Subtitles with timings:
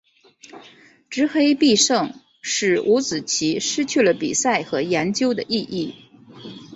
[1.11, 2.11] 执黑必胜
[2.41, 5.93] 使五子棋失去了比赛和研究的意义。